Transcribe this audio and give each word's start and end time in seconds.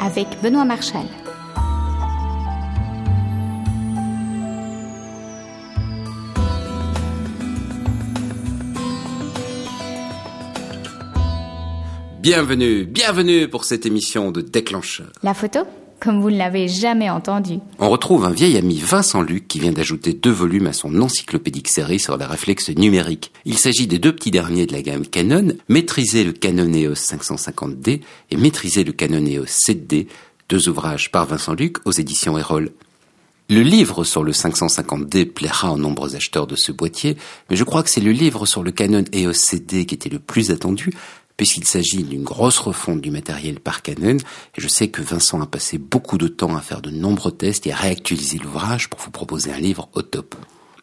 avec 0.00 0.26
Benoît 0.42 0.64
Marchal. 0.64 1.06
Bienvenue, 12.20 12.84
bienvenue 12.84 13.48
pour 13.48 13.64
cette 13.64 13.86
émission 13.86 14.30
de 14.30 14.40
Déclencheur. 14.42 15.10
La 15.22 15.34
photo? 15.34 15.60
Comme 16.00 16.20
vous 16.20 16.30
ne 16.30 16.36
l'avez 16.36 16.68
jamais 16.68 17.10
entendu. 17.10 17.58
On 17.78 17.88
retrouve 17.88 18.24
un 18.24 18.30
vieil 18.30 18.56
ami 18.56 18.78
Vincent 18.78 19.22
Luc 19.22 19.48
qui 19.48 19.60
vient 19.60 19.72
d'ajouter 19.72 20.12
deux 20.12 20.30
volumes 20.30 20.66
à 20.66 20.72
son 20.72 21.00
encyclopédique 21.00 21.68
série 21.68 22.00
sur 22.00 22.16
les 22.16 22.24
réflexes 22.24 22.70
numériques. 22.70 23.32
Il 23.44 23.58
s'agit 23.58 23.86
des 23.86 23.98
deux 23.98 24.14
petits 24.14 24.30
derniers 24.30 24.66
de 24.66 24.72
la 24.72 24.82
gamme 24.82 25.06
Canon, 25.06 25.48
Maîtriser 25.68 26.24
le 26.24 26.32
Canon 26.32 26.72
EOS 26.72 26.94
550D 26.94 28.00
et 28.30 28.36
Maîtriser 28.36 28.84
le 28.84 28.92
Canon 28.92 29.24
EOS 29.26 29.46
7D, 29.46 30.06
deux 30.48 30.68
ouvrages 30.68 31.10
par 31.10 31.26
Vincent 31.26 31.54
Luc 31.54 31.78
aux 31.84 31.92
éditions 31.92 32.38
Erol. 32.38 32.70
Le 33.50 33.62
livre 33.62 34.04
sur 34.04 34.22
le 34.22 34.32
550D 34.32 35.24
plaira 35.24 35.72
aux 35.72 35.78
nombreux 35.78 36.14
acheteurs 36.14 36.46
de 36.46 36.54
ce 36.54 36.70
boîtier, 36.70 37.16
mais 37.48 37.56
je 37.56 37.64
crois 37.64 37.82
que 37.82 37.88
c'est 37.88 38.02
le 38.02 38.12
livre 38.12 38.44
sur 38.44 38.62
le 38.62 38.70
Canon 38.72 39.04
EOS 39.14 39.32
7D 39.32 39.86
qui 39.86 39.94
était 39.94 40.10
le 40.10 40.18
plus 40.18 40.50
attendu, 40.50 40.92
puisqu'il 41.38 41.64
s'agit 41.64 42.02
d'une 42.02 42.24
grosse 42.24 42.58
refonte 42.58 43.00
du 43.00 43.10
matériel 43.10 43.60
par 43.60 43.80
Canon, 43.80 44.18
et 44.18 44.60
je 44.60 44.68
sais 44.68 44.88
que 44.88 45.00
Vincent 45.00 45.40
a 45.40 45.46
passé 45.46 45.78
beaucoup 45.78 46.18
de 46.18 46.28
temps 46.28 46.54
à 46.54 46.60
faire 46.60 46.82
de 46.82 46.90
nombreux 46.90 47.32
tests 47.32 47.66
et 47.66 47.72
à 47.72 47.76
réactualiser 47.76 48.38
l'ouvrage 48.38 48.90
pour 48.90 49.00
vous 49.00 49.10
proposer 49.10 49.50
un 49.50 49.58
livre 49.58 49.88
au 49.94 50.02
top. 50.02 50.34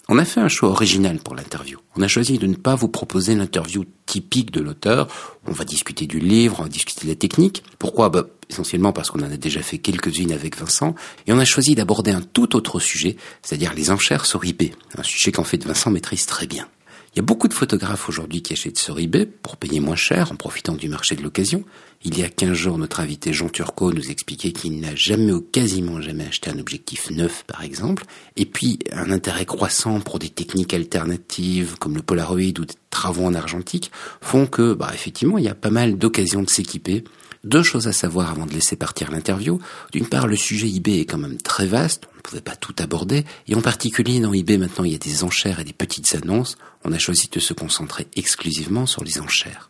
On 0.08 0.20
a 0.20 0.26
fait 0.26 0.40
un 0.40 0.48
choix 0.48 0.70
original 0.70 1.18
pour 1.18 1.36
l'interview. 1.36 1.80
On 1.96 2.02
a 2.04 2.08
choisi 2.08 2.38
de 2.38 2.46
ne 2.46 2.56
pas 2.56 2.76
vous 2.76 2.88
proposer 2.88 3.34
l'interview 3.34 3.86
typique 4.06 4.52
de 4.52 4.62
l'auteur. 4.62 5.08
On 5.48 5.52
va 5.52 5.66
discuter 5.66 6.06
du 6.06 6.20
livre, 6.20 6.58
on 6.60 6.64
va 6.64 6.70
discuter 6.70 7.06
de 7.06 7.10
la 7.10 7.16
technique. 7.16 7.64
Pourquoi? 7.80 8.10
Bah, 8.10 8.26
Essentiellement 8.48 8.94
parce 8.94 9.10
qu'on 9.10 9.22
en 9.22 9.32
a 9.32 9.38
déjà 9.38 9.64
fait 9.64 9.80
quelques-unes 9.80 10.32
avec 10.32 10.60
Vincent. 10.60 10.94
Et 11.26 11.34
on 11.34 11.40
a 11.40 11.46
choisi 11.46 11.74
d'aborder 11.74 12.12
un 12.12 12.22
tout 12.22 12.56
autre 12.56 12.80
sujet, 12.80 13.18
c'est-à-dire 13.42 13.74
les 13.74 13.90
enchères 13.90 14.28
sur 14.28 14.46
eBay. 14.46 14.74
Un 14.96 15.02
sujet 15.02 15.32
qu'en 15.32 15.44
fait 15.44 15.66
Vincent 15.66 15.90
maîtrise 15.90 16.28
très 16.28 16.46
bien. 16.46 16.68
Il 17.16 17.20
y 17.20 17.22
a 17.22 17.24
beaucoup 17.24 17.48
de 17.48 17.54
photographes 17.54 18.10
aujourd'hui 18.10 18.42
qui 18.42 18.52
achètent 18.52 18.78
sur 18.78 19.00
eBay 19.00 19.26
pour 19.26 19.56
payer 19.56 19.80
moins 19.80 19.96
cher 19.96 20.34
en 20.34 20.36
profitant 20.36 20.74
du 20.74 20.90
marché 20.90 21.16
de 21.16 21.24
l'occasion. 21.24 21.64
Il 22.04 22.20
y 22.20 22.24
a 22.24 22.28
15 22.28 22.52
jours, 22.52 22.78
notre 22.78 23.00
invité 23.00 23.32
Jean 23.32 23.48
Turcot 23.48 23.94
nous 23.94 24.12
expliquait 24.12 24.52
qu'il 24.52 24.82
n'a 24.82 24.94
jamais 24.96 25.32
ou 25.32 25.40
quasiment 25.40 26.02
jamais 26.02 26.28
acheté 26.28 26.50
un 26.50 26.60
objectif 26.60 27.10
neuf, 27.12 27.46
par 27.48 27.64
exemple. 27.64 28.04
Et 28.36 28.46
puis, 28.46 28.80
un 28.92 29.12
intérêt 29.12 29.46
croissant 29.46 30.02
pour 30.02 30.20
des 30.20 30.28
techniques 30.28 30.74
alternatives 30.74 31.78
comme 31.80 31.96
le 31.96 32.02
Polaroid 32.02 32.60
ou 32.60 32.66
des 32.66 32.74
travaux 32.90 33.24
en 33.24 33.34
argentique 33.34 33.92
font 34.20 34.46
que, 34.46 34.74
bah, 34.74 34.92
effectivement, 34.94 35.38
il 35.38 35.46
y 35.46 35.50
a 35.50 35.56
pas 35.56 35.72
mal 35.72 35.98
d'occasions 35.98 36.44
de 36.44 36.50
s'équiper 36.50 37.06
deux 37.46 37.64
choses 37.64 37.88
à 37.88 37.94
savoir 37.94 38.32
avant 38.32 38.46
de 38.46 38.54
laisser 38.54 38.76
partir 38.76 39.12
l'interview. 39.12 39.60
D'une 39.94 40.08
part, 40.08 40.28
le 40.28 40.36
sujet 40.36 40.68
eBay 40.68 41.00
est 41.00 41.06
quand 41.06 41.18
même 41.18 41.38
très 41.38 41.68
vaste, 41.68 42.08
on 42.14 42.18
ne 42.18 42.22
pouvait 42.22 42.42
pas 42.42 42.56
tout 42.56 42.76
aborder, 42.80 43.24
et 43.48 43.56
en 43.56 43.62
particulier 43.62 44.20
dans 44.20 44.34
eBay 44.34 44.58
maintenant 44.58 44.84
il 44.84 44.92
y 44.92 44.96
a 44.96 45.00
des 45.00 45.24
enchères 45.24 45.60
et 45.60 45.64
des 45.64 45.74
petites 45.74 46.14
annonces, 46.16 46.58
on 46.84 46.92
a 46.92 46.98
choisi 46.98 47.30
de 47.32 47.40
se 47.40 47.54
concentrer 47.54 48.08
exclusivement 48.16 48.86
sur 48.86 49.04
les 49.04 49.20
enchères. 49.20 49.70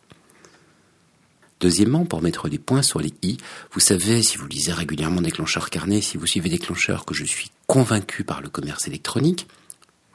Deuxièmement, 1.60 2.04
pour 2.04 2.20
mettre 2.20 2.50
des 2.50 2.58
points 2.58 2.82
sur 2.82 3.00
les 3.00 3.14
i, 3.22 3.38
vous 3.72 3.80
savez, 3.80 4.22
si 4.22 4.36
vous 4.36 4.46
lisez 4.46 4.72
régulièrement 4.72 5.22
Déclencheur 5.22 5.70
Carnet, 5.70 6.02
si 6.02 6.18
vous 6.18 6.26
suivez 6.26 6.50
Déclencheur, 6.50 7.06
que 7.06 7.14
je 7.14 7.24
suis 7.24 7.50
convaincu 7.66 8.24
par 8.24 8.42
le 8.42 8.50
commerce 8.50 8.86
électronique, 8.86 9.46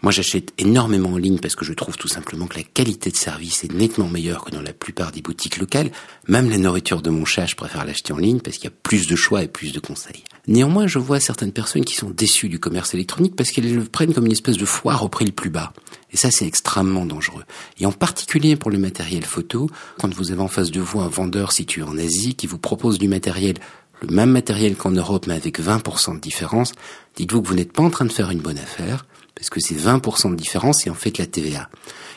moi, 0.03 0.11
j'achète 0.11 0.51
énormément 0.57 1.11
en 1.11 1.17
ligne 1.17 1.37
parce 1.37 1.55
que 1.55 1.63
je 1.63 1.73
trouve 1.73 1.95
tout 1.95 2.07
simplement 2.07 2.47
que 2.47 2.57
la 2.57 2.63
qualité 2.63 3.11
de 3.11 3.15
service 3.15 3.63
est 3.63 3.71
nettement 3.71 4.07
meilleure 4.07 4.43
que 4.43 4.49
dans 4.49 4.61
la 4.61 4.73
plupart 4.73 5.11
des 5.11 5.21
boutiques 5.21 5.57
locales. 5.57 5.91
Même 6.27 6.49
la 6.49 6.57
nourriture 6.57 7.03
de 7.03 7.11
mon 7.11 7.23
chat, 7.23 7.45
je 7.45 7.55
préfère 7.55 7.85
l'acheter 7.85 8.11
en 8.11 8.17
ligne 8.17 8.39
parce 8.39 8.57
qu'il 8.57 8.65
y 8.65 8.73
a 8.73 8.75
plus 8.81 9.05
de 9.05 9.15
choix 9.15 9.43
et 9.43 9.47
plus 9.47 9.73
de 9.73 9.79
conseils. 9.79 10.23
Néanmoins, 10.47 10.87
je 10.87 10.97
vois 10.97 11.19
certaines 11.19 11.51
personnes 11.51 11.85
qui 11.85 11.93
sont 11.93 12.09
déçues 12.09 12.49
du 12.49 12.59
commerce 12.59 12.95
électronique 12.95 13.35
parce 13.35 13.51
qu'elles 13.51 13.75
le 13.75 13.83
prennent 13.83 14.13
comme 14.13 14.25
une 14.25 14.31
espèce 14.31 14.57
de 14.57 14.65
foire 14.65 15.03
au 15.03 15.09
prix 15.09 15.25
le 15.25 15.31
plus 15.31 15.51
bas. 15.51 15.71
Et 16.11 16.17
ça, 16.17 16.31
c'est 16.31 16.47
extrêmement 16.47 17.05
dangereux. 17.05 17.43
Et 17.79 17.85
en 17.85 17.91
particulier 17.91 18.55
pour 18.55 18.71
le 18.71 18.79
matériel 18.79 19.23
photo, 19.23 19.69
quand 19.99 20.11
vous 20.15 20.31
avez 20.31 20.41
en 20.41 20.47
face 20.47 20.71
de 20.71 20.81
vous 20.81 20.99
un 20.99 21.09
vendeur 21.09 21.51
situé 21.51 21.83
en 21.83 21.95
Asie 21.99 22.33
qui 22.33 22.47
vous 22.47 22.57
propose 22.57 22.97
du 22.97 23.07
matériel 23.07 23.57
le 24.01 24.07
même 24.15 24.31
matériel 24.31 24.75
qu'en 24.75 24.89
Europe 24.89 25.27
mais 25.27 25.35
avec 25.35 25.59
20% 25.59 26.15
de 26.15 26.19
différence, 26.19 26.73
dites-vous 27.17 27.43
que 27.43 27.47
vous 27.47 27.53
n'êtes 27.53 27.71
pas 27.71 27.83
en 27.83 27.91
train 27.91 28.05
de 28.05 28.11
faire 28.11 28.31
une 28.31 28.39
bonne 28.39 28.57
affaire 28.57 29.05
parce 29.35 29.49
que 29.49 29.59
c'est 29.59 29.75
20% 29.75 30.31
de 30.31 30.35
différence 30.35 30.85
et 30.85 30.89
en 30.89 30.95
fait 30.95 31.17
la 31.17 31.25
TVA. 31.25 31.69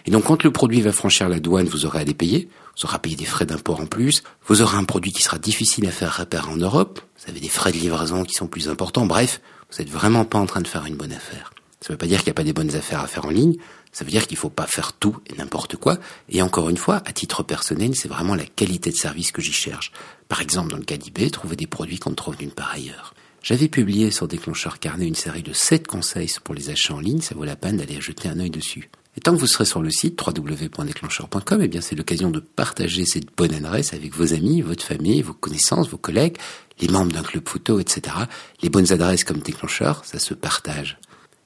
Et 0.06 0.10
donc 0.10 0.24
quand 0.24 0.42
le 0.42 0.50
produit 0.50 0.80
va 0.80 0.92
franchir 0.92 1.28
la 1.28 1.40
douane, 1.40 1.66
vous 1.66 1.86
aurez 1.86 2.00
à 2.00 2.04
les 2.04 2.14
payer, 2.14 2.48
vous 2.76 2.86
aurez 2.86 2.96
à 2.96 2.98
payer 2.98 3.16
des 3.16 3.24
frais 3.24 3.46
d'import 3.46 3.80
en 3.80 3.86
plus, 3.86 4.22
vous 4.46 4.62
aurez 4.62 4.76
un 4.76 4.84
produit 4.84 5.12
qui 5.12 5.22
sera 5.22 5.38
difficile 5.38 5.86
à 5.86 5.90
faire 5.90 6.12
réparer 6.12 6.50
en 6.50 6.56
Europe, 6.56 7.00
vous 7.18 7.30
avez 7.30 7.40
des 7.40 7.48
frais 7.48 7.72
de 7.72 7.78
livraison 7.78 8.24
qui 8.24 8.34
sont 8.34 8.46
plus 8.46 8.68
importants, 8.68 9.06
bref, 9.06 9.40
vous 9.70 9.78
n'êtes 9.78 9.92
vraiment 9.92 10.24
pas 10.24 10.38
en 10.38 10.46
train 10.46 10.60
de 10.60 10.68
faire 10.68 10.84
une 10.86 10.96
bonne 10.96 11.12
affaire. 11.12 11.52
Ça 11.80 11.90
ne 11.90 11.94
veut 11.94 11.98
pas 11.98 12.06
dire 12.06 12.18
qu'il 12.18 12.28
n'y 12.28 12.32
a 12.32 12.34
pas 12.34 12.44
des 12.44 12.52
bonnes 12.52 12.74
affaires 12.74 13.00
à 13.00 13.06
faire 13.06 13.26
en 13.26 13.30
ligne, 13.30 13.56
ça 13.94 14.04
veut 14.04 14.10
dire 14.10 14.26
qu'il 14.26 14.36
ne 14.36 14.40
faut 14.40 14.50
pas 14.50 14.66
faire 14.66 14.92
tout 14.92 15.16
et 15.26 15.36
n'importe 15.36 15.76
quoi. 15.76 15.98
Et 16.28 16.42
encore 16.42 16.68
une 16.68 16.76
fois, 16.76 17.02
à 17.04 17.12
titre 17.12 17.42
personnel, 17.42 17.94
c'est 17.94 18.08
vraiment 18.08 18.34
la 18.34 18.44
qualité 18.44 18.90
de 18.90 18.96
service 18.96 19.30
que 19.30 19.40
j'y 19.40 19.52
cherche. 19.52 19.92
Par 20.28 20.40
exemple, 20.40 20.70
dans 20.70 20.76
le 20.76 20.84
cas 20.84 20.96
d'eBay, 20.96 21.30
trouver 21.30 21.54
des 21.54 21.68
produits 21.68 21.98
qu'on 21.98 22.10
ne 22.10 22.16
trouve 22.16 22.36
nulle 22.40 22.50
part 22.50 22.72
ailleurs. 22.72 23.13
J'avais 23.44 23.68
publié 23.68 24.10
sur 24.10 24.26
Déclencheur 24.26 24.78
Carnet 24.78 25.06
une 25.06 25.14
série 25.14 25.42
de 25.42 25.52
7 25.52 25.86
conseils 25.86 26.32
pour 26.42 26.54
les 26.54 26.70
achats 26.70 26.94
en 26.94 26.98
ligne, 26.98 27.20
ça 27.20 27.34
vaut 27.34 27.44
la 27.44 27.56
peine 27.56 27.76
d'aller 27.76 28.00
jeter 28.00 28.26
un 28.30 28.40
œil 28.40 28.48
dessus. 28.48 28.88
Et 29.18 29.20
tant 29.20 29.34
que 29.34 29.38
vous 29.38 29.46
serez 29.46 29.66
sur 29.66 29.82
le 29.82 29.90
site 29.90 30.18
www.déclencheur.com, 30.18 31.60
eh 31.60 31.68
bien 31.68 31.82
c'est 31.82 31.94
l'occasion 31.94 32.30
de 32.30 32.40
partager 32.40 33.04
cette 33.04 33.36
bonne 33.36 33.52
adresse 33.52 33.92
avec 33.92 34.14
vos 34.14 34.32
amis, 34.32 34.62
votre 34.62 34.82
famille, 34.82 35.20
vos 35.20 35.34
connaissances, 35.34 35.90
vos 35.90 35.98
collègues, 35.98 36.38
les 36.80 36.88
membres 36.88 37.12
d'un 37.12 37.22
club 37.22 37.46
photo, 37.46 37.80
etc. 37.80 38.16
Les 38.62 38.70
bonnes 38.70 38.90
adresses 38.94 39.24
comme 39.24 39.40
Déclencheur, 39.40 40.06
ça 40.06 40.18
se 40.18 40.32
partage. 40.32 40.96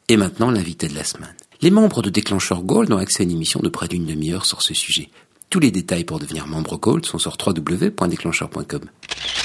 Et 0.07 0.17
maintenant, 0.17 0.53
l'invité 0.53 0.87
de 0.87 0.95
la 0.95 1.03
semaine. 1.03 1.35
Les 1.63 1.73
membres 1.73 2.01
de 2.01 2.11
Déclencheur 2.11 2.63
Gold 2.63 2.93
ont 2.93 2.99
accès 2.99 3.25
à 3.25 3.25
une 3.25 3.33
émission 3.33 3.59
de 3.59 3.69
près 3.69 3.89
d'une 3.89 4.07
demi-heure 4.07 4.47
sur 4.47 4.63
ce 4.63 4.73
sujet. 4.73 5.11
Tous 5.51 5.59
les 5.59 5.73
détails 5.73 6.05
pour 6.05 6.21
devenir 6.21 6.47
membre 6.47 6.77
Gold 6.77 7.05
sont 7.05 7.19
sur 7.19 7.37
www.déclencheur.com. 7.45 8.83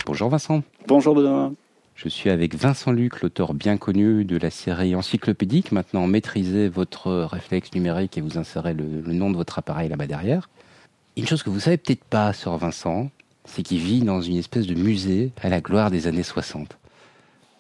Bonjour 0.06 0.30
Vincent. 0.30 0.62
Bonjour 0.88 1.16
Benoît. 1.16 1.52
Je 1.96 2.10
suis 2.10 2.30
avec 2.30 2.56
Vincent 2.56 2.92
Luc, 2.92 3.22
l'auteur 3.22 3.54
bien 3.54 3.78
connu 3.78 4.26
de 4.26 4.38
la 4.38 4.50
série 4.50 4.96
encyclopédique. 4.96 5.72
Maintenant, 5.72 6.08
maîtrisez 6.08 6.68
votre 6.68 7.12
réflexe 7.12 7.74
numérique 7.74 8.18
et 8.18 8.22
vous 8.22 8.38
insérez 8.38 8.74
le, 8.74 9.14
nom 9.14 9.30
de 9.30 9.38
votre 9.38 9.60
appareil 9.60 9.90
là-bas 9.90 10.08
derrière. 10.08 10.50
Une 11.16 11.28
chose 11.28 11.44
que 11.44 11.52
vous 11.52 11.60
savez 11.60 11.78
peut-être 11.78 12.04
pas 12.04 12.34
sur 12.34 12.58
Vincent, 12.58 13.12
c'est 13.46 13.62
qu'il 13.62 13.78
vit 13.78 14.02
dans 14.02 14.22
une 14.22 14.38
espèce 14.38 14.66
de 14.66 14.74
musée 14.74 15.32
à 15.42 15.50
la 15.50 15.62
gloire 15.62 15.92
des 15.92 16.08
années 16.08 16.24
60. 16.24 16.78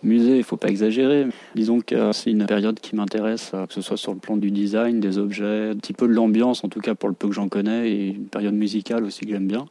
Musée, 0.01 0.37
il 0.37 0.43
faut 0.43 0.57
pas 0.57 0.67
exagérer. 0.67 1.27
Disons 1.55 1.79
que 1.79 2.11
c'est 2.11 2.31
une 2.31 2.45
période 2.45 2.79
qui 2.79 2.95
m'intéresse, 2.95 3.51
euh, 3.53 3.67
que 3.67 3.73
ce 3.73 3.81
soit 3.81 3.95
sur 3.95 4.13
le 4.13 4.19
plan 4.19 4.35
du 4.35 4.51
design, 4.51 4.99
des 4.99 5.17
objets, 5.17 5.69
un 5.69 5.75
petit 5.75 5.93
peu 5.93 6.07
de 6.07 6.13
l'ambiance, 6.13 6.65
en 6.65 6.67
tout 6.67 6.81
cas 6.81 6.93
pour 6.93 7.07
le 7.07 7.15
peu 7.15 7.29
que 7.29 7.33
j'en 7.33 7.47
connais, 7.47 7.89
et 7.89 8.07
une 8.07 8.25
période 8.25 8.55
musicale 8.55 9.05
aussi 9.05 9.21
que 9.21 9.31
j'aime 9.31 9.47
bien. 9.47 9.65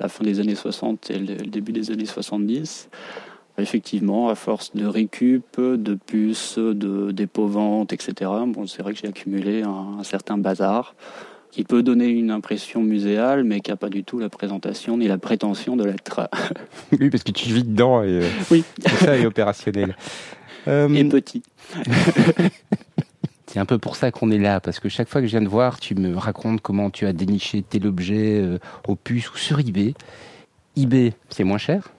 La 0.00 0.08
fin 0.08 0.24
des 0.24 0.40
années 0.40 0.54
60 0.54 1.10
et 1.10 1.18
le 1.18 1.46
début 1.46 1.72
des 1.72 1.90
années 1.90 2.06
70. 2.06 2.88
Effectivement, 3.58 4.28
à 4.28 4.34
force 4.34 4.74
de 4.74 4.84
récup, 4.86 5.58
de 5.58 5.94
puces, 5.94 6.58
de 6.58 7.10
dépôt-vente, 7.10 7.92
etc., 7.92 8.30
bon, 8.46 8.66
c'est 8.66 8.82
vrai 8.82 8.92
que 8.92 8.98
j'ai 9.00 9.08
accumulé 9.08 9.62
un, 9.62 10.02
certain 10.02 10.36
bazar 10.36 10.94
qui 11.50 11.64
peut 11.64 11.82
donner 11.82 12.08
une 12.08 12.30
impression 12.30 12.82
muséale, 12.82 13.44
mais 13.44 13.60
qui 13.60 13.70
n'a 13.70 13.76
pas 13.76 13.88
du 13.88 14.04
tout 14.04 14.18
la 14.18 14.28
présentation 14.28 14.98
ni 14.98 15.08
la 15.08 15.16
prétention 15.16 15.74
de 15.74 15.84
l'être. 15.84 16.28
oui, 17.00 17.08
parce 17.08 17.22
que 17.22 17.32
tu 17.32 17.48
vis 17.48 17.64
dedans 17.64 18.02
et 18.02 18.20
euh, 18.20 18.28
oui. 18.50 18.62
ça 18.84 19.16
est 19.16 19.26
opérationnel. 19.26 19.96
Euh, 20.68 20.92
et 20.94 21.04
petit. 21.04 21.44
C'est 23.46 23.60
un 23.60 23.66
peu 23.66 23.78
pour 23.78 23.94
ça 23.94 24.10
qu'on 24.10 24.32
est 24.32 24.38
là, 24.38 24.60
parce 24.60 24.80
que 24.80 24.88
chaque 24.88 25.08
fois 25.08 25.20
que 25.20 25.28
je 25.28 25.30
viens 25.30 25.42
de 25.42 25.48
voir, 25.48 25.78
tu 25.78 25.94
me 25.94 26.16
racontes 26.16 26.60
comment 26.60 26.90
tu 26.90 27.06
as 27.06 27.12
déniché 27.12 27.62
tel 27.62 27.86
objet 27.86 28.40
euh, 28.42 28.58
au 28.88 28.96
puce 28.96 29.32
ou 29.32 29.36
sur 29.36 29.60
eBay. 29.60 29.94
eBay, 30.76 31.12
c'est 31.28 31.44
moins 31.44 31.58
cher 31.58 31.92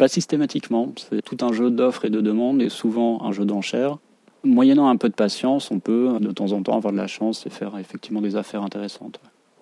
pas 0.00 0.08
systématiquement, 0.08 0.94
c'est 0.96 1.20
tout 1.20 1.36
un 1.42 1.52
jeu 1.52 1.70
d'offres 1.70 2.06
et 2.06 2.10
de 2.10 2.22
demandes 2.22 2.62
et 2.62 2.70
souvent 2.70 3.22
un 3.22 3.32
jeu 3.32 3.44
d'enchères. 3.44 3.98
Moyennant 4.44 4.88
un 4.88 4.96
peu 4.96 5.10
de 5.10 5.14
patience, 5.14 5.70
on 5.70 5.78
peut 5.78 6.16
de 6.18 6.32
temps 6.32 6.52
en 6.52 6.62
temps 6.62 6.74
avoir 6.74 6.90
de 6.90 6.96
la 6.96 7.06
chance 7.06 7.44
et 7.44 7.50
faire 7.50 7.76
effectivement 7.76 8.22
des 8.22 8.34
affaires 8.34 8.62
intéressantes. 8.62 9.20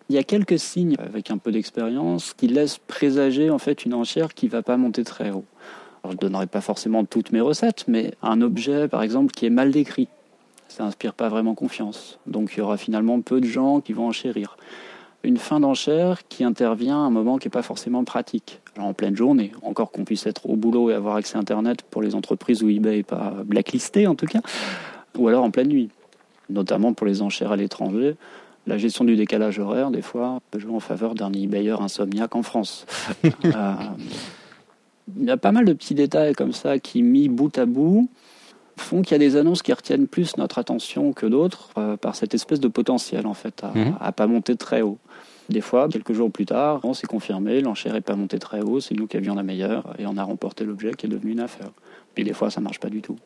Il 0.09 0.15
y 0.15 0.19
a 0.19 0.23
quelques 0.23 0.61
signes 0.61 0.95
avec 1.01 1.33
un 1.33 1.39
peu 1.39 1.51
d'expérience 1.51 2.35
qui 2.35 2.47
laissent 2.47 2.79
présager 2.79 3.51
en 3.51 3.59
fait 3.59 3.85
une 3.85 3.95
enchère 3.95 4.33
qui 4.33 4.47
ne 4.47 4.53
va 4.53 4.63
pas 4.63 4.77
monter 4.77 5.03
très 5.03 5.33
haut. 5.33 5.45
je 6.05 6.11
ne 6.11 6.15
donnerai 6.15 6.47
pas 6.47 6.61
forcément 6.61 7.05
toutes 7.05 7.33
mes 7.33 7.41
recettes, 7.41 7.87
mais 7.89 8.15
un 8.23 8.41
objet 8.41 8.87
par 8.87 9.03
exemple 9.03 9.33
qui 9.33 9.45
est 9.45 9.51
mal 9.51 9.73
décrit, 9.73 10.07
ça 10.69 10.85
n'inspire 10.85 11.15
pas 11.15 11.29
vraiment 11.29 11.57
confiance. 11.57 12.21
Donc 12.29 12.53
il 12.53 12.59
y 12.59 12.61
aura 12.61 12.77
finalement 12.77 13.21
peu 13.23 13.41
de 13.41 13.47
gens 13.47 13.81
qui 13.81 13.93
vont 13.93 14.07
enchérir 14.07 14.57
une 15.25 15.37
fin 15.37 15.61
d'enchère 15.61 16.27
qui 16.29 16.45
intervient 16.45 16.97
à 16.97 17.07
un 17.07 17.11
moment 17.11 17.39
qui 17.39 17.49
n'est 17.49 17.53
pas 17.53 17.63
forcément 17.63 18.05
pratique. 18.05 18.61
en 18.79 18.93
pleine 18.93 19.17
journée, 19.17 19.53
encore 19.63 19.91
qu'on 19.91 20.05
puisse 20.05 20.27
être 20.27 20.49
au 20.49 20.57
boulot 20.57 20.91
et 20.91 20.95
avoir 20.95 21.17
accès 21.17 21.37
à 21.37 21.41
Internet 21.41 21.83
pour 21.83 22.03
les 22.03 22.15
entreprises 22.15 22.63
où 22.63 22.69
eBay 22.69 22.99
n'est 22.99 23.03
pas 23.03 23.35
blacklisté 23.45 24.07
en 24.07 24.15
tout 24.15 24.27
cas, 24.27 24.41
ou 25.17 25.29
alors 25.29 25.43
en 25.43 25.51
pleine 25.51 25.69
nuit, 25.69 25.91
notamment 26.49 26.93
pour 26.93 27.07
les 27.07 27.21
enchères 27.23 27.53
à 27.53 27.57
l'étranger. 27.57 28.17
La 28.67 28.77
gestion 28.77 29.05
du 29.05 29.17
décalage 29.17 29.59
horaire, 29.59 29.91
des 29.91 30.03
fois, 30.03 30.41
peut 30.51 30.59
jouer 30.59 30.75
en 30.75 30.81
faveur 30.81 31.15
d'un 31.15 31.33
eBayer 31.33 31.77
insomniaque 31.81 32.37
en 32.37 32.43
France. 32.43 32.87
Euh, 33.45 33.75
Il 35.17 35.25
y 35.25 35.31
a 35.31 35.39
pas 35.39 35.53
mal 35.53 35.65
de 35.65 35.73
petits 35.73 35.95
détails 35.95 36.35
comme 36.35 36.53
ça 36.53 36.79
qui, 36.79 37.03
mis 37.03 37.31
bout 37.31 37.57
à 37.57 37.65
bout, 37.65 38.11
font 38.79 39.03
qu'il 39.03 39.13
y 39.13 39.15
a 39.15 39.19
des 39.19 39.37
annonces 39.37 39.63
qui 39.63 39.73
retiennent 39.73 40.07
plus 40.07 40.37
notre 40.37 40.59
attention 40.59 41.13
que 41.13 41.27
d'autres 41.27 41.71
euh, 41.77 41.97
par 41.97 42.15
cette 42.15 42.35
espèce 42.35 42.61
de 42.61 42.69
potentiel 42.69 43.27
en 43.27 43.35
fait 43.35 43.63
à, 43.63 43.73
à 44.01 44.13
pas 44.13 44.27
monter 44.27 44.57
très 44.57 44.83
haut. 44.83 44.99
Des 45.49 45.63
fois, 45.63 45.89
quelques 45.89 46.13
jours 46.13 46.31
plus 46.31 46.45
tard, 46.45 46.81
on 46.85 46.93
s'est 46.93 47.07
confirmé, 47.07 47.63
l'enchère 47.63 47.95
n'est 47.95 48.03
pas 48.03 48.17
montée 48.17 48.39
très 48.39 48.61
haut, 48.61 48.81
c'est 48.81 48.95
nous 48.95 49.07
qui 49.07 49.17
avions 49.17 49.35
la 49.35 49.43
meilleure 49.43 49.95
et 49.99 50.07
on 50.07 50.17
a 50.19 50.23
remporté 50.23 50.65
l'objet 50.65 50.93
qui 50.93 51.07
est 51.07 51.09
devenu 51.09 51.33
une 51.33 51.41
affaire. 51.41 51.71
Puis 52.15 52.25
des 52.25 52.35
fois, 52.35 52.51
ça 52.51 52.61
marche 52.61 52.81
pas 52.81 52.91
du 52.91 53.01
tout. 53.01 53.17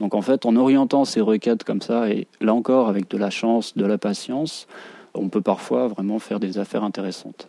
Donc 0.00 0.14
en 0.14 0.22
fait, 0.22 0.46
en 0.46 0.56
orientant 0.56 1.04
ces 1.04 1.20
requêtes 1.20 1.62
comme 1.62 1.80
ça, 1.80 2.08
et 2.08 2.26
là 2.40 2.54
encore 2.54 2.88
avec 2.88 3.08
de 3.08 3.16
la 3.16 3.30
chance, 3.30 3.76
de 3.76 3.86
la 3.86 3.98
patience, 3.98 4.66
on 5.14 5.28
peut 5.28 5.40
parfois 5.40 5.86
vraiment 5.86 6.18
faire 6.18 6.40
des 6.40 6.58
affaires 6.58 6.82
intéressantes. 6.82 7.48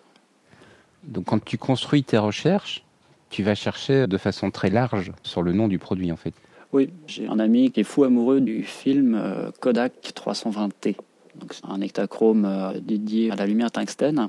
Donc 1.04 1.26
quand 1.26 1.44
tu 1.44 1.58
construis 1.58 2.04
tes 2.04 2.20
recherches, 2.20 2.84
tu 3.30 3.42
vas 3.42 3.56
chercher 3.56 4.06
de 4.06 4.18
façon 4.18 4.52
très 4.52 4.70
large 4.70 5.12
sur 5.24 5.42
le 5.42 5.54
nom 5.54 5.68
du 5.68 5.80
produit 5.80 6.12
en 6.12 6.16
fait. 6.16 6.34
Oui, 6.76 6.90
j'ai 7.08 7.26
un 7.30 7.40
ami 7.40 7.72
qui 7.72 7.80
est 7.80 7.84
fou 7.86 8.04
amoureux 8.04 8.42
du 8.42 8.62
film 8.62 9.16
euh, 9.16 9.50
Kodak 9.62 9.94
320T. 10.14 10.98
Donc 11.40 11.54
c'est 11.54 11.66
un 11.66 11.80
hectachrome 11.80 12.44
euh, 12.44 12.82
dédié 12.82 13.32
à 13.32 13.38
la 13.38 13.46
lumière 13.46 13.72
tungstène. 13.72 14.28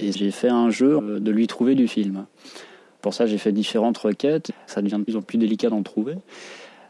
Et 0.00 0.10
j'ai 0.10 0.32
fait 0.32 0.48
un 0.48 0.70
jeu 0.70 0.98
euh, 1.00 1.20
de 1.20 1.30
lui 1.30 1.46
trouver 1.46 1.76
du 1.76 1.86
film. 1.86 2.26
Pour 3.00 3.14
ça, 3.14 3.26
j'ai 3.26 3.38
fait 3.38 3.52
différentes 3.52 3.98
requêtes. 3.98 4.50
Ça 4.66 4.82
devient 4.82 4.96
de 4.98 5.04
plus 5.04 5.14
en 5.14 5.22
plus 5.22 5.38
délicat 5.38 5.70
d'en 5.70 5.84
trouver. 5.84 6.16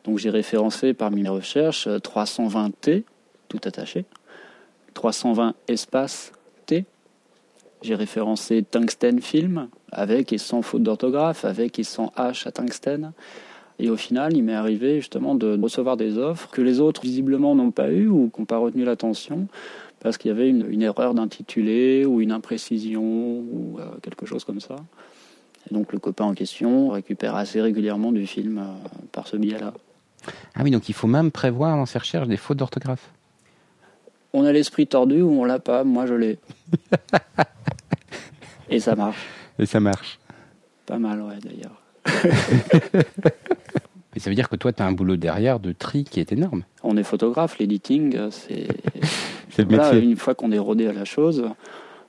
Donc 0.05 0.17
j'ai 0.17 0.31
référencé 0.31 0.95
parmi 0.95 1.25
mes 1.25 1.29
recherches 1.29 1.87
euh, 1.87 1.99
320T, 1.99 3.03
tout 3.51 3.61
attaché. 3.65 4.07
320 4.95 5.57
espace 5.69 6.33
T. 6.65 6.87
J'ai 7.83 7.97
référencé 7.97 8.63
tungstène 8.63 9.21
film, 9.21 9.69
avec 9.93 10.33
et 10.33 10.39
sans 10.39 10.63
faute 10.63 10.83
d'orthographe, 10.83 11.45
avec 11.45 11.79
et 11.79 11.85
sans 11.85 12.15
H 12.17 12.49
à 12.49 12.53
tungstène. 12.53 13.13
Et 13.81 13.89
au 13.89 13.97
final, 13.97 14.37
il 14.37 14.45
m'est 14.45 14.55
arrivé 14.55 14.97
justement 14.97 15.35
de 15.35 15.59
recevoir 15.61 15.97
des 15.97 16.19
offres 16.19 16.51
que 16.51 16.61
les 16.61 16.81
autres 16.81 17.01
visiblement 17.01 17.55
n'ont 17.55 17.71
pas 17.71 17.91
eues 17.91 18.09
ou 18.09 18.31
qui 18.33 18.41
n'ont 18.41 18.47
pas 18.47 18.59
retenu 18.59 18.85
l'attention 18.85 19.49
parce 20.01 20.19
qu'il 20.19 20.29
y 20.31 20.33
avait 20.33 20.51
une, 20.51 20.71
une 20.71 20.83
erreur 20.83 21.15
d'intitulé 21.15 22.05
ou 22.05 22.21
une 22.21 22.31
imprécision 22.31 23.03
ou 23.03 23.79
euh, 23.79 23.87
quelque 24.03 24.27
chose 24.27 24.45
comme 24.45 24.61
ça. 24.61 24.77
Et 25.71 25.75
donc 25.75 25.93
le 25.95 25.99
copain 25.99 26.27
en 26.27 26.35
question 26.35 26.91
récupère 26.91 27.37
assez 27.37 27.61
régulièrement 27.61 28.13
du 28.13 28.27
film 28.27 28.59
euh, 28.59 28.89
par 29.13 29.27
ce 29.27 29.39
biais-là. 29.39 29.73
Ah 30.55 30.61
oui, 30.63 30.71
donc 30.71 30.91
il 30.91 30.95
faut 30.95 31.07
même 31.07 31.31
prévoir 31.31 31.77
dans 31.77 31.87
ces 31.87 31.99
recherches 31.99 32.29
des 32.29 32.37
fautes 32.37 32.59
d'orthographe. 32.59 33.11
On 34.35 34.45
a 34.45 34.53
l'esprit 34.53 34.87
tordu 34.87 35.23
ou 35.23 35.41
on 35.41 35.45
l'a 35.45 35.59
pas, 35.59 35.85
moi 35.85 36.05
je 36.05 36.15
l'ai. 36.15 36.39
Et 38.69 38.79
ça 38.79 38.95
marche. 38.95 39.27
Et 39.59 39.65
ça 39.65 39.81
marche. 39.81 40.19
Pas 40.85 40.99
mal, 40.99 41.23
ouais, 41.23 41.39
d'ailleurs. 41.43 41.80
Mais 44.15 44.21
ça 44.21 44.29
veut 44.29 44.35
dire 44.35 44.49
que 44.49 44.57
toi, 44.57 44.73
tu 44.73 44.83
as 44.83 44.87
un 44.87 44.93
boulot 44.93 45.17
derrière 45.17 45.61
de 45.61 45.73
tri 45.73 46.05
qui 46.05 46.19
est 46.21 46.33
énorme. 46.33 46.65
On 46.83 46.97
est 46.97 47.05
photographe, 47.05 47.59
l'editing, 47.59 48.17
euh, 48.17 48.31
c'est 48.31 48.67
C'est 49.51 49.69
le 49.71 49.77
métier. 49.77 50.01
une 50.01 50.17
fois 50.17 50.35
qu'on 50.35 50.53
est 50.53 50.59
rodé 50.59 50.87
à 50.87 50.93
la 50.93 51.05
chose, 51.05 51.45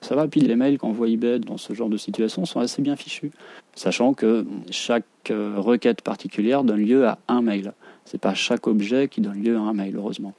ça 0.02 0.16
va. 0.16 0.28
Puis 0.28 0.42
les 0.42 0.56
mails 0.56 0.78
qu'envoie 0.78 1.08
eBay 1.08 1.40
dans 1.40 1.58
ce 1.58 1.74
genre 1.74 1.90
de 1.90 1.98
situation 1.98 2.46
sont 2.46 2.60
assez 2.60 2.82
bien 2.82 2.96
fichus, 2.96 3.32
sachant 3.76 4.14
que 4.14 4.46
chaque 4.70 5.06
euh, 5.30 5.56
requête 5.58 6.02
particulière 6.02 6.64
donne 6.64 6.82
lieu 6.82 7.08
à 7.08 7.18
un 7.28 7.42
mail. 7.42 7.74
C'est 8.06 8.20
pas 8.20 8.34
chaque 8.34 8.68
objet 8.68 9.08
qui 9.08 9.22
donne 9.22 9.42
lieu 9.42 9.58
à 9.58 9.62
un 9.62 9.74
mail, 9.74 9.96
heureusement. 9.96 10.34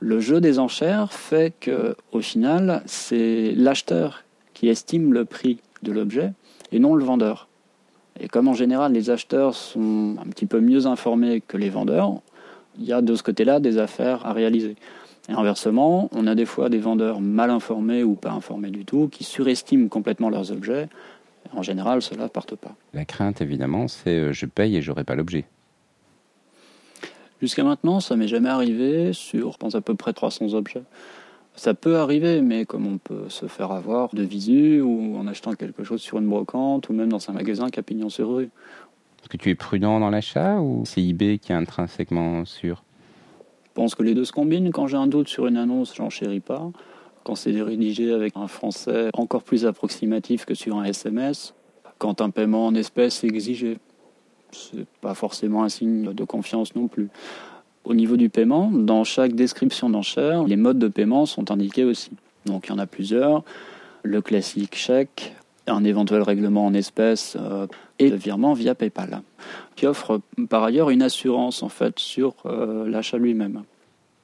Le 0.00 0.20
jeu 0.20 0.40
des 0.40 0.58
enchères 0.58 1.12
fait 1.12 1.54
que, 1.58 1.96
au 2.12 2.20
final, 2.20 2.82
c'est 2.86 3.52
l'acheteur 3.56 4.24
qui 4.54 4.68
estime 4.68 5.12
le 5.12 5.24
prix 5.24 5.58
de 5.82 5.92
l'objet 5.92 6.32
et 6.72 6.78
non 6.78 6.94
le 6.94 7.04
vendeur. 7.04 7.48
Et 8.20 8.28
comme 8.28 8.48
en 8.48 8.54
général 8.54 8.92
les 8.92 9.10
acheteurs 9.10 9.54
sont 9.54 10.16
un 10.20 10.28
petit 10.28 10.46
peu 10.46 10.60
mieux 10.60 10.86
informés 10.86 11.42
que 11.46 11.56
les 11.56 11.70
vendeurs, 11.70 12.20
il 12.78 12.84
y 12.84 12.92
a 12.92 13.02
de 13.02 13.14
ce 13.14 13.22
côté-là 13.22 13.60
des 13.60 13.78
affaires 13.78 14.26
à 14.26 14.32
réaliser. 14.32 14.76
Et 15.28 15.32
inversement, 15.32 16.08
on 16.12 16.26
a 16.26 16.34
des 16.34 16.46
fois 16.46 16.68
des 16.68 16.78
vendeurs 16.78 17.20
mal 17.20 17.50
informés 17.50 18.04
ou 18.04 18.14
pas 18.14 18.30
informés 18.30 18.70
du 18.70 18.84
tout 18.84 19.08
qui 19.08 19.24
surestiment 19.24 19.88
complètement 19.88 20.30
leurs 20.30 20.52
objets. 20.52 20.88
En 21.52 21.62
général, 21.62 22.02
cela 22.02 22.24
ne 22.24 22.28
parte 22.28 22.54
pas. 22.54 22.74
La 22.94 23.04
crainte, 23.04 23.40
évidemment, 23.40 23.88
c'est 23.88 24.10
euh, 24.10 24.32
je 24.32 24.46
paye 24.46 24.76
et 24.76 24.82
j'aurai 24.82 25.04
pas 25.04 25.14
l'objet. 25.14 25.44
Jusqu'à 27.40 27.64
maintenant, 27.64 28.00
ça 28.00 28.16
m'est 28.16 28.28
jamais 28.28 28.48
arrivé 28.48 29.12
sur, 29.12 29.52
je 29.52 29.58
pense, 29.58 29.74
à 29.74 29.80
peu 29.80 29.94
près 29.94 30.12
300 30.12 30.54
objets. 30.54 30.82
Ça 31.56 31.72
peut 31.72 31.96
arriver, 31.96 32.42
mais 32.42 32.66
comme 32.66 32.86
on 32.86 32.98
peut 32.98 33.28
se 33.28 33.46
faire 33.46 33.72
avoir 33.72 34.14
de 34.14 34.22
visu 34.22 34.82
ou 34.82 35.16
en 35.16 35.26
achetant 35.26 35.54
quelque 35.54 35.84
chose 35.84 36.02
sur 36.02 36.18
une 36.18 36.28
brocante 36.28 36.90
ou 36.90 36.92
même 36.92 37.08
dans 37.08 37.30
un 37.30 37.32
magasin 37.32 37.70
qui 37.70 37.80
a 37.80 37.82
pignon 37.82 38.10
sur 38.10 38.34
rue. 38.34 38.50
Est-ce 39.20 39.28
que 39.30 39.38
tu 39.38 39.50
es 39.50 39.54
prudent 39.54 39.98
dans 39.98 40.10
l'achat 40.10 40.60
ou 40.60 40.84
c'est 40.84 41.02
eBay 41.02 41.38
qui 41.38 41.52
est 41.52 41.54
intrinsèquement 41.54 42.44
sûr? 42.44 42.84
Je 43.64 43.70
pense 43.72 43.94
que 43.94 44.02
les 44.02 44.14
deux 44.14 44.24
se 44.24 44.32
combinent. 44.32 44.70
Quand 44.70 44.86
j'ai 44.86 44.98
un 44.98 45.06
doute 45.06 45.28
sur 45.28 45.46
une 45.46 45.56
annonce, 45.56 45.94
j'en 45.96 46.10
chéris 46.10 46.40
pas. 46.40 46.70
Quand 47.24 47.34
c'est 47.34 47.60
rédigé 47.60 48.12
avec 48.12 48.36
un 48.36 48.48
français 48.48 49.08
encore 49.14 49.42
plus 49.42 49.66
approximatif 49.66 50.44
que 50.44 50.54
sur 50.54 50.76
un 50.76 50.84
SMS, 50.84 51.54
quand 51.98 52.20
un 52.20 52.30
paiement 52.30 52.66
en 52.66 52.74
espèces 52.74 53.24
est 53.24 53.28
exigé, 53.28 53.78
c'est 54.52 54.86
pas 55.00 55.14
forcément 55.14 55.64
un 55.64 55.68
signe 55.68 56.12
de 56.12 56.24
confiance 56.24 56.74
non 56.74 56.86
plus. 56.86 57.08
Au 57.86 57.94
niveau 57.94 58.16
du 58.16 58.28
paiement, 58.28 58.68
dans 58.72 59.04
chaque 59.04 59.34
description 59.34 59.88
d'enchère, 59.88 60.42
les 60.42 60.56
modes 60.56 60.80
de 60.80 60.88
paiement 60.88 61.24
sont 61.24 61.52
indiqués 61.52 61.84
aussi. 61.84 62.10
Donc 62.44 62.66
il 62.66 62.70
y 62.70 62.72
en 62.72 62.80
a 62.80 62.86
plusieurs. 62.86 63.44
Le 64.02 64.20
classique 64.20 64.74
chèque, 64.74 65.36
un 65.68 65.84
éventuel 65.84 66.22
règlement 66.22 66.66
en 66.66 66.74
espèces 66.74 67.36
euh, 67.40 67.68
et 68.00 68.10
le 68.10 68.16
virement 68.16 68.54
via 68.54 68.74
PayPal, 68.74 69.22
qui 69.76 69.86
offre 69.86 70.20
par 70.50 70.64
ailleurs 70.64 70.90
une 70.90 71.00
assurance 71.00 71.62
en 71.62 71.68
fait 71.68 72.00
sur 72.00 72.34
euh, 72.46 72.88
l'achat 72.88 73.18
lui-même. 73.18 73.62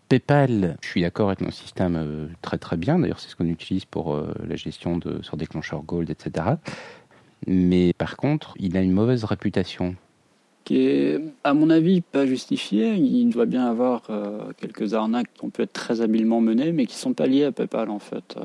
PayPal, 0.09 0.77
je 0.83 0.89
suis 0.89 1.03
d'accord 1.03 1.29
avec 1.29 1.41
mon 1.41 1.53
système 1.53 1.95
euh, 1.97 2.27
très 2.43 2.59
très 2.59 2.77
bien. 2.77 2.99
D'ailleurs, 2.99 3.21
c'est 3.21 3.29
ce 3.29 3.37
qu'on 3.37 3.47
utilise 3.47 3.85
pour 3.85 4.21
la 4.45 4.57
gestion 4.57 4.99
de 4.99 5.23
sur 5.23 5.37
déclencheur 5.37 5.83
Gold, 5.85 6.11
etc. 6.11 6.47
Mais 7.47 7.93
par 7.93 8.17
contre, 8.17 8.55
il 8.59 8.77
a 8.77 8.83
une 8.83 8.93
mauvaise 8.93 9.23
réputation. 9.23 9.95
Qui 10.65 10.87
est, 10.87 11.21
à 11.45 11.55
mon 11.55 11.71
avis, 11.71 12.01
pas 12.01 12.27
justifié. 12.27 12.95
Il 12.95 13.31
doit 13.31 13.47
bien 13.47 13.67
avoir 13.67 14.03
euh, 14.11 14.53
quelques 14.61 14.95
arnaques 14.95 15.33
qui 15.35 15.45
ont 15.45 15.51
pu 15.51 15.63
être 15.63 15.73
très 15.73 16.01
habilement 16.01 16.41
menées, 16.41 16.73
mais 16.73 16.87
qui 16.87 16.97
sont 16.97 17.15
pas 17.15 17.27
liées 17.27 17.45
à 17.45 17.53
PayPal 17.53 17.91
en 17.91 17.99
fait. 17.99 18.37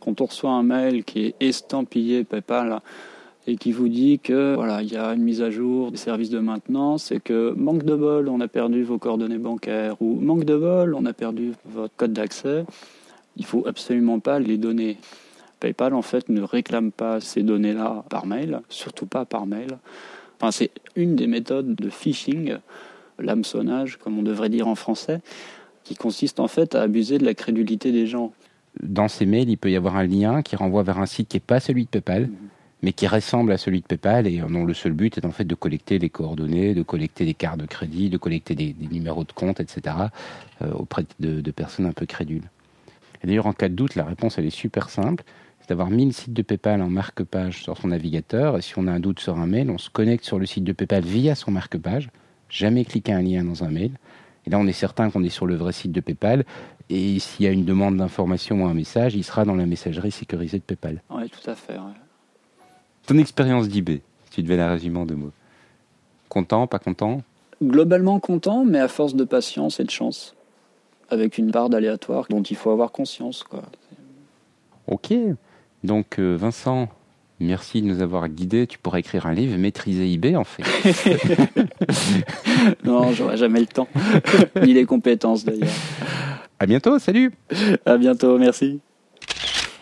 Quand 0.00 0.20
on 0.20 0.26
reçoit 0.26 0.50
un 0.50 0.62
mail 0.62 1.04
qui 1.04 1.26
est 1.26 1.34
estampillé 1.40 2.24
PayPal 2.24 2.80
et 3.46 3.56
qui 3.56 3.72
vous 3.72 3.88
dit 3.88 4.18
que 4.18 4.54
voilà, 4.54 4.82
il 4.82 4.92
y 4.92 4.96
a 4.96 5.12
une 5.12 5.22
mise 5.22 5.42
à 5.42 5.50
jour 5.50 5.90
des 5.90 5.96
services 5.96 6.30
de 6.30 6.38
maintenance 6.38 7.10
et 7.10 7.20
que 7.20 7.52
manque 7.56 7.84
de 7.84 7.94
bol, 7.94 8.28
on 8.28 8.40
a 8.40 8.48
perdu 8.48 8.82
vos 8.82 8.98
coordonnées 8.98 9.38
bancaires 9.38 9.96
ou 10.00 10.20
manque 10.20 10.44
de 10.44 10.56
bol, 10.56 10.94
on 10.94 11.06
a 11.06 11.12
perdu 11.12 11.52
votre 11.64 11.94
code 11.96 12.12
d'accès, 12.12 12.64
il 13.36 13.44
faut 13.44 13.64
absolument 13.66 14.20
pas 14.20 14.38
les 14.38 14.58
donner. 14.58 14.98
PayPal 15.60 15.94
en 15.94 16.02
fait 16.02 16.28
ne 16.28 16.42
réclame 16.42 16.90
pas 16.90 17.20
ces 17.20 17.42
données-là 17.42 18.04
par 18.08 18.26
mail, 18.26 18.60
surtout 18.68 19.06
pas 19.06 19.24
par 19.24 19.46
mail. 19.46 19.78
Enfin, 20.42 20.50
c'est 20.50 20.72
une 20.96 21.14
des 21.14 21.28
méthodes 21.28 21.76
de 21.76 21.88
phishing, 21.88 22.56
l'hameçonnage, 23.20 23.96
comme 23.96 24.18
on 24.18 24.24
devrait 24.24 24.48
dire 24.48 24.66
en 24.66 24.74
français, 24.74 25.20
qui 25.84 25.94
consiste 25.94 26.40
en 26.40 26.48
fait 26.48 26.74
à 26.74 26.82
abuser 26.82 27.18
de 27.18 27.24
la 27.24 27.34
crédulité 27.34 27.92
des 27.92 28.08
gens. 28.08 28.32
Dans 28.82 29.06
ces 29.06 29.24
mails, 29.24 29.48
il 29.48 29.56
peut 29.56 29.70
y 29.70 29.76
avoir 29.76 29.96
un 29.96 30.04
lien 30.04 30.42
qui 30.42 30.56
renvoie 30.56 30.82
vers 30.82 30.98
un 30.98 31.06
site 31.06 31.28
qui 31.28 31.36
n'est 31.36 31.42
pas 31.42 31.60
celui 31.60 31.84
de 31.84 31.90
PayPal, 31.90 32.28
mais 32.82 32.92
qui 32.92 33.06
ressemble 33.06 33.52
à 33.52 33.56
celui 33.56 33.82
de 33.82 33.86
PayPal 33.86 34.26
et 34.26 34.38
dont 34.38 34.64
le 34.64 34.74
seul 34.74 34.90
but 34.90 35.16
est 35.16 35.24
en 35.24 35.30
fait 35.30 35.44
de 35.44 35.54
collecter 35.54 36.00
les 36.00 36.10
coordonnées, 36.10 36.74
de 36.74 36.82
collecter 36.82 37.24
des 37.24 37.34
cartes 37.34 37.60
de 37.60 37.66
crédit, 37.66 38.10
de 38.10 38.16
collecter 38.16 38.56
des, 38.56 38.72
des 38.72 38.88
numéros 38.88 39.22
de 39.22 39.30
compte, 39.30 39.60
etc. 39.60 39.94
euh, 40.62 40.72
auprès 40.72 41.04
de, 41.20 41.40
de 41.40 41.50
personnes 41.52 41.86
un 41.86 41.92
peu 41.92 42.06
crédules. 42.06 42.50
Et 43.22 43.28
d'ailleurs, 43.28 43.46
en 43.46 43.52
cas 43.52 43.68
de 43.68 43.74
doute, 43.74 43.94
la 43.94 44.04
réponse 44.04 44.38
elle 44.38 44.46
est 44.46 44.50
super 44.50 44.90
simple. 44.90 45.22
D'avoir 45.72 45.88
mis 45.88 46.04
le 46.04 46.12
site 46.12 46.34
de 46.34 46.42
PayPal 46.42 46.82
en 46.82 46.90
marque-page 46.90 47.62
sur 47.62 47.78
son 47.78 47.88
navigateur. 47.88 48.58
Et 48.58 48.60
si 48.60 48.74
on 48.76 48.86
a 48.86 48.92
un 48.92 49.00
doute 49.00 49.20
sur 49.20 49.38
un 49.38 49.46
mail, 49.46 49.70
on 49.70 49.78
se 49.78 49.88
connecte 49.88 50.22
sur 50.22 50.38
le 50.38 50.44
site 50.44 50.64
de 50.64 50.72
PayPal 50.72 51.02
via 51.02 51.34
son 51.34 51.50
marque-page. 51.50 52.10
Jamais 52.50 52.84
cliquer 52.84 53.14
un 53.14 53.22
lien 53.22 53.42
dans 53.42 53.64
un 53.64 53.70
mail. 53.70 53.92
Et 54.44 54.50
là, 54.50 54.58
on 54.58 54.66
est 54.66 54.74
certain 54.74 55.08
qu'on 55.10 55.24
est 55.24 55.30
sur 55.30 55.46
le 55.46 55.54
vrai 55.54 55.72
site 55.72 55.90
de 55.90 56.00
PayPal. 56.00 56.44
Et 56.90 57.18
s'il 57.20 57.46
y 57.46 57.48
a 57.48 57.52
une 57.52 57.64
demande 57.64 57.96
d'information 57.96 58.62
ou 58.62 58.66
un 58.66 58.74
message, 58.74 59.14
il 59.14 59.24
sera 59.24 59.46
dans 59.46 59.54
la 59.54 59.64
messagerie 59.64 60.10
sécurisée 60.10 60.58
de 60.58 60.62
PayPal. 60.62 61.00
Oui, 61.08 61.30
tout 61.30 61.50
à 61.50 61.54
fait. 61.54 61.72
ouais. 61.72 61.94
Ton 63.06 63.16
expérience 63.16 63.66
d'eBay, 63.70 64.02
si 64.26 64.30
tu 64.32 64.42
devais 64.42 64.58
la 64.58 64.72
résumer 64.72 64.98
en 64.98 65.06
deux 65.06 65.16
mots. 65.16 65.32
Content, 66.28 66.66
pas 66.66 66.80
content? 66.80 67.22
Globalement 67.62 68.20
content, 68.20 68.66
mais 68.66 68.78
à 68.78 68.88
force 68.88 69.14
de 69.14 69.24
patience 69.24 69.80
et 69.80 69.84
de 69.84 69.90
chance, 69.90 70.36
avec 71.08 71.38
une 71.38 71.50
part 71.50 71.70
d'aléatoire 71.70 72.26
dont 72.28 72.42
il 72.42 72.56
faut 72.56 72.70
avoir 72.70 72.92
conscience. 72.92 73.42
Quoi. 73.42 73.62
Ok. 74.86 75.14
Donc, 75.84 76.18
euh, 76.18 76.36
Vincent, 76.36 76.88
merci 77.40 77.82
de 77.82 77.86
nous 77.86 78.02
avoir 78.02 78.28
guidés. 78.28 78.66
Tu 78.66 78.78
pourrais 78.78 79.00
écrire 79.00 79.26
un 79.26 79.34
livre, 79.34 79.56
maîtriser 79.58 80.12
eBay, 80.12 80.36
en 80.36 80.44
fait. 80.44 80.62
Non, 82.84 83.12
j'aurai 83.12 83.36
jamais 83.36 83.60
le 83.60 83.66
temps, 83.66 83.88
ni 84.62 84.72
les 84.72 84.84
compétences 84.84 85.44
d'ailleurs. 85.44 85.68
À 86.58 86.66
bientôt, 86.66 86.98
salut 87.00 87.32
À 87.84 87.96
bientôt, 87.96 88.38
merci. 88.38 88.80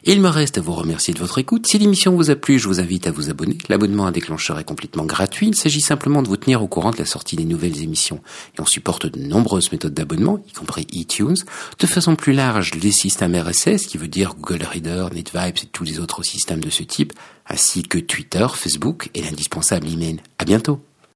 Il 0.04 0.22
me 0.22 0.28
reste 0.28 0.56
à 0.56 0.60
vous 0.62 0.72
remercier 0.72 1.12
de 1.12 1.18
votre 1.18 1.38
écoute. 1.38 1.66
Si 1.66 1.78
l'émission 1.78 2.14
vous 2.14 2.30
a 2.30 2.36
plu, 2.36 2.58
je 2.58 2.68
vous 2.68 2.80
invite 2.80 3.06
à 3.06 3.10
vous 3.10 3.28
abonner. 3.28 3.58
L'abonnement 3.68 4.06
à 4.06 4.12
Déclencheur 4.12 4.58
est 4.58 4.64
complètement 4.64 5.04
gratuit. 5.04 5.48
Il 5.48 5.54
s'agit 5.54 5.82
simplement 5.82 6.22
de 6.22 6.28
vous 6.28 6.38
tenir 6.38 6.62
au 6.62 6.68
courant 6.68 6.90
de 6.90 6.96
la 6.96 7.04
sortie 7.04 7.36
des 7.36 7.44
nouvelles 7.44 7.82
émissions. 7.82 8.22
Et 8.56 8.60
on 8.60 8.66
supporte 8.66 9.06
de 9.06 9.20
nombreuses 9.20 9.70
méthodes 9.72 9.92
d'abonnement, 9.92 10.42
y 10.48 10.52
compris 10.52 10.86
iTunes. 10.92 11.36
De 11.78 11.86
façon 11.86 12.16
plus 12.16 12.32
large, 12.32 12.72
les 12.82 12.92
systèmes 12.92 13.36
RSS, 13.36 13.86
qui 13.86 13.98
veut 13.98 14.08
dire 14.08 14.34
Google 14.40 14.64
Reader, 14.64 15.08
NetVibes 15.12 15.58
et 15.62 15.66
tous 15.66 15.84
les 15.84 16.00
autres 16.00 16.22
systèmes 16.22 16.60
de 16.60 16.70
ce 16.70 16.82
type, 16.82 17.12
ainsi 17.46 17.82
que 17.82 17.98
Twitter, 17.98 18.46
Facebook 18.54 19.10
et 19.14 19.22
l'indispensable 19.22 19.88
email. 19.88 20.20
À 20.38 20.44
bientôt! 20.44 20.80